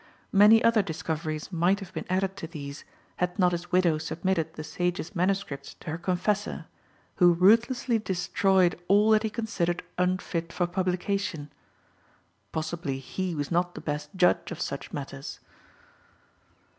[0.31, 2.85] Many other discoveries might have been added to these,
[3.17, 5.75] had not his widow submitted the sage's MSS.
[5.75, 6.65] to her confessor,
[7.17, 11.51] who ruthlessly destroyed all that he considered unfit for publication.
[12.51, 15.39] Possibly he was not the best judge of such matters!